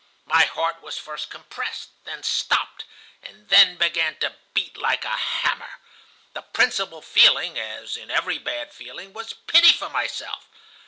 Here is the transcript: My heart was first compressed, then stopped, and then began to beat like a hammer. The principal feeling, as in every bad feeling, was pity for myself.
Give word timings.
My 0.25 0.45
heart 0.45 0.81
was 0.81 0.97
first 0.97 1.29
compressed, 1.29 1.89
then 2.05 2.23
stopped, 2.23 2.85
and 3.21 3.49
then 3.49 3.77
began 3.77 4.15
to 4.15 4.33
beat 4.55 4.75
like 4.75 5.05
a 5.05 5.09
hammer. 5.15 5.73
The 6.33 6.41
principal 6.41 7.03
feeling, 7.03 7.59
as 7.59 7.95
in 7.95 8.09
every 8.09 8.39
bad 8.39 8.73
feeling, 8.73 9.13
was 9.13 9.33
pity 9.33 9.71
for 9.71 9.89
myself. 9.89 10.47